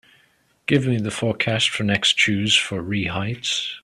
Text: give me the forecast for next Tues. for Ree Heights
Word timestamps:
give 0.65 0.87
me 0.87 0.97
the 0.97 1.11
forecast 1.11 1.69
for 1.69 1.83
next 1.83 2.17
Tues. 2.17 2.55
for 2.55 2.81
Ree 2.81 3.05
Heights 3.05 3.77